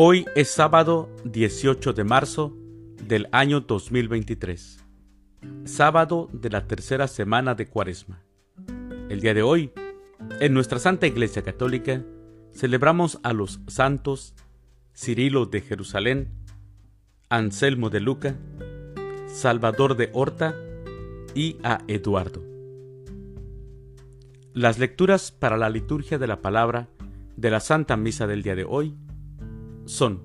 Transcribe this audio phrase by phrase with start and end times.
[0.00, 2.56] Hoy es sábado 18 de marzo
[3.08, 4.86] del año 2023,
[5.64, 8.22] sábado de la tercera semana de Cuaresma.
[9.08, 9.72] El día de hoy,
[10.38, 12.04] en nuestra Santa Iglesia Católica,
[12.52, 14.36] celebramos a los santos
[14.94, 16.28] Cirilo de Jerusalén,
[17.28, 18.36] Anselmo de Luca,
[19.26, 20.54] Salvador de Horta
[21.34, 22.44] y a Eduardo.
[24.54, 26.88] Las lecturas para la liturgia de la palabra
[27.36, 28.94] de la Santa Misa del día de hoy
[29.88, 30.20] son,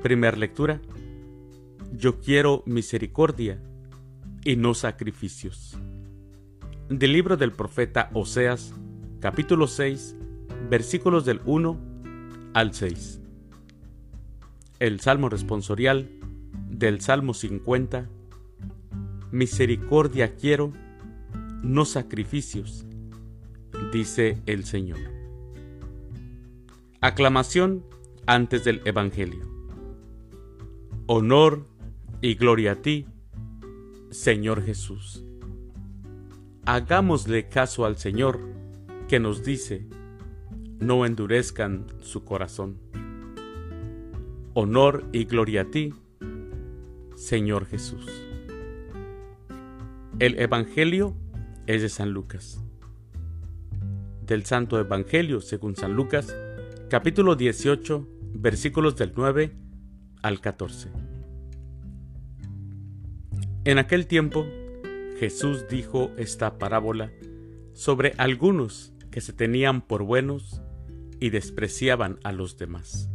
[0.00, 0.80] primera lectura,
[1.94, 3.60] Yo quiero misericordia
[4.44, 5.76] y no sacrificios.
[6.88, 8.72] Del libro del profeta Oseas,
[9.20, 10.16] capítulo 6,
[10.70, 11.78] versículos del 1
[12.54, 13.20] al 6.
[14.78, 16.08] El Salmo responsorial
[16.70, 18.08] del Salmo 50.
[19.32, 20.72] Misericordia quiero,
[21.62, 22.86] no sacrificios,
[23.92, 25.00] dice el Señor.
[27.00, 27.84] Aclamación
[28.26, 29.50] antes del Evangelio.
[31.06, 31.66] Honor
[32.20, 33.06] y gloria a ti,
[34.10, 35.24] Señor Jesús.
[36.64, 38.40] Hagámosle caso al Señor
[39.08, 39.86] que nos dice,
[40.78, 42.78] no endurezcan su corazón.
[44.54, 45.92] Honor y gloria a ti,
[47.16, 48.06] Señor Jesús.
[50.18, 51.16] El Evangelio
[51.66, 52.62] es de San Lucas.
[54.24, 56.36] Del Santo Evangelio según San Lucas,
[56.88, 59.52] capítulo 18, versículos del 9
[60.22, 60.90] al 14.
[63.64, 64.46] En aquel tiempo,
[65.18, 67.12] Jesús dijo esta parábola
[67.74, 70.60] sobre algunos que se tenían por buenos
[71.20, 73.08] y despreciaban a los demás.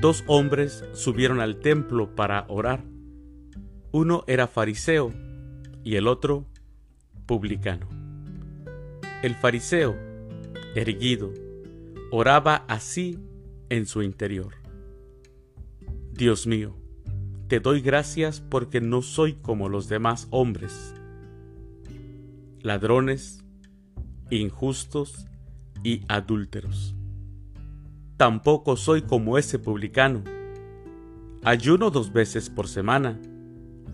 [0.00, 2.84] Dos hombres subieron al templo para orar.
[3.90, 5.12] Uno era fariseo
[5.82, 6.46] y el otro
[7.26, 7.88] publicano.
[9.22, 9.96] El fariseo,
[10.74, 11.32] erguido,
[12.16, 13.18] oraba así
[13.70, 14.54] en su interior.
[16.12, 16.76] Dios mío,
[17.48, 20.94] te doy gracias porque no soy como los demás hombres,
[22.60, 23.42] ladrones,
[24.30, 25.26] injustos
[25.82, 26.94] y adúlteros.
[28.16, 30.22] Tampoco soy como ese publicano.
[31.42, 33.18] Ayuno dos veces por semana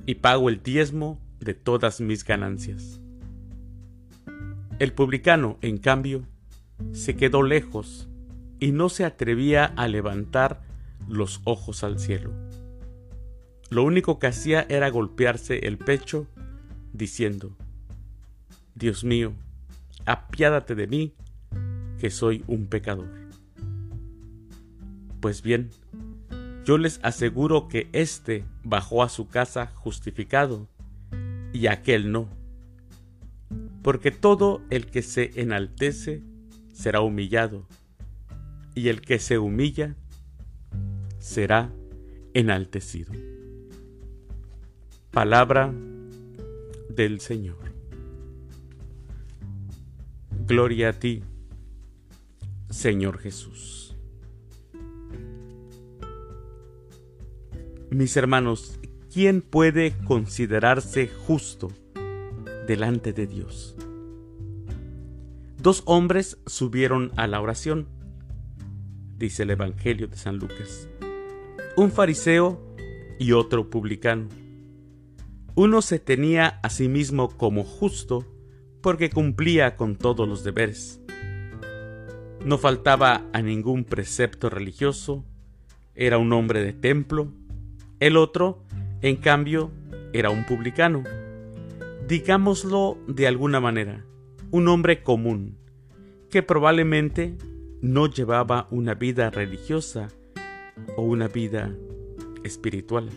[0.04, 3.00] y pago el diezmo de todas mis ganancias.
[4.78, 6.26] El publicano, en cambio,
[6.92, 8.09] se quedó lejos
[8.60, 10.62] y no se atrevía a levantar
[11.08, 12.30] los ojos al cielo.
[13.70, 16.26] Lo único que hacía era golpearse el pecho,
[16.92, 17.56] diciendo,
[18.74, 19.32] Dios mío,
[20.06, 21.14] apiádate de mí,
[21.98, 23.08] que soy un pecador.
[25.20, 25.70] Pues bien,
[26.64, 30.68] yo les aseguro que éste bajó a su casa justificado
[31.52, 32.28] y aquel no.
[33.82, 36.22] Porque todo el que se enaltece
[36.72, 37.66] será humillado,
[38.80, 39.94] y el que se humilla
[41.18, 41.70] será
[42.32, 43.12] enaltecido.
[45.10, 45.70] Palabra
[46.88, 47.58] del Señor.
[50.46, 51.22] Gloria a ti,
[52.70, 53.94] Señor Jesús.
[57.90, 58.80] Mis hermanos,
[59.12, 61.70] ¿quién puede considerarse justo
[62.66, 63.76] delante de Dios?
[65.58, 67.99] Dos hombres subieron a la oración
[69.20, 70.88] dice el Evangelio de San Lucas.
[71.76, 72.74] Un fariseo
[73.18, 74.28] y otro publicano.
[75.54, 78.24] Uno se tenía a sí mismo como justo
[78.80, 81.02] porque cumplía con todos los deberes.
[82.46, 85.26] No faltaba a ningún precepto religioso,
[85.94, 87.30] era un hombre de templo.
[88.00, 88.64] El otro,
[89.02, 89.70] en cambio,
[90.14, 91.04] era un publicano.
[92.08, 94.02] Digámoslo de alguna manera,
[94.50, 95.58] un hombre común,
[96.30, 97.36] que probablemente
[97.80, 100.08] no llevaba una vida religiosa
[100.96, 101.74] o una vida
[102.44, 103.10] espiritual.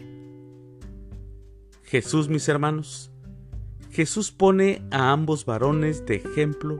[1.83, 3.11] Jesús, mis hermanos,
[3.91, 6.79] Jesús pone a ambos varones de ejemplo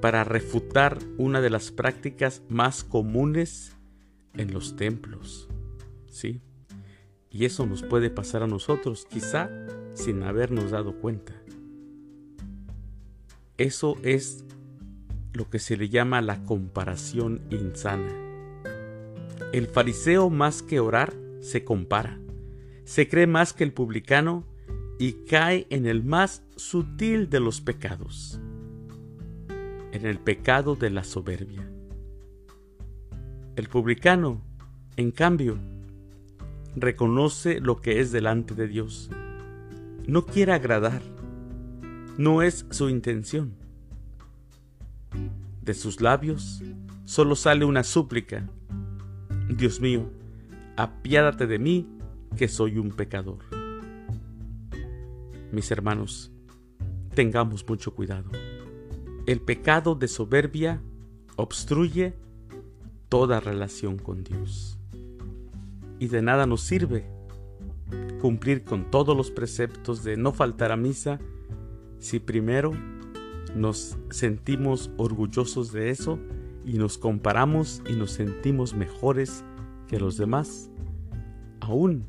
[0.00, 3.76] para refutar una de las prácticas más comunes
[4.34, 5.48] en los templos.
[6.08, 6.40] ¿Sí?
[7.30, 9.50] Y eso nos puede pasar a nosotros, quizá
[9.94, 11.34] sin habernos dado cuenta.
[13.56, 14.44] Eso es
[15.32, 18.12] lo que se le llama la comparación insana.
[19.52, 22.18] El fariseo más que orar se compara,
[22.84, 24.44] se cree más que el publicano
[24.98, 28.40] y cae en el más sutil de los pecados,
[29.92, 31.68] en el pecado de la soberbia.
[33.56, 34.42] El publicano,
[34.96, 35.58] en cambio,
[36.76, 39.10] reconoce lo que es delante de Dios.
[40.06, 41.02] No quiere agradar,
[42.18, 43.59] no es su intención
[45.62, 46.62] de sus labios
[47.04, 48.48] solo sale una súplica,
[49.48, 50.10] Dios mío,
[50.76, 51.88] apiádate de mí,
[52.36, 53.38] que soy un pecador.
[55.52, 56.30] Mis hermanos,
[57.14, 58.30] tengamos mucho cuidado.
[59.26, 60.80] El pecado de soberbia
[61.36, 62.14] obstruye
[63.08, 64.78] toda relación con Dios.
[65.98, 67.04] Y de nada nos sirve
[68.20, 71.18] cumplir con todos los preceptos de no faltar a misa
[71.98, 72.72] si primero
[73.56, 76.18] nos sentimos orgullosos de eso
[76.64, 79.44] y nos comparamos y nos sentimos mejores
[79.88, 80.70] que los demás.
[81.60, 82.06] Aún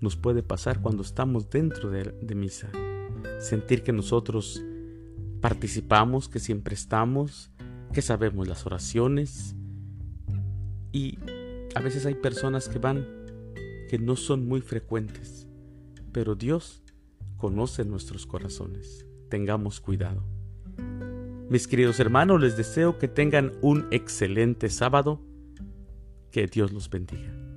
[0.00, 2.68] nos puede pasar cuando estamos dentro de, de misa.
[3.40, 4.62] Sentir que nosotros
[5.40, 7.50] participamos, que siempre estamos,
[7.92, 9.54] que sabemos las oraciones.
[10.92, 11.18] Y
[11.74, 13.06] a veces hay personas que van
[13.88, 15.48] que no son muy frecuentes,
[16.12, 16.82] pero Dios
[17.36, 19.06] conoce nuestros corazones.
[19.30, 20.37] Tengamos cuidado.
[21.48, 25.22] Mis queridos hermanos, les deseo que tengan un excelente sábado.
[26.30, 27.47] Que Dios los bendiga.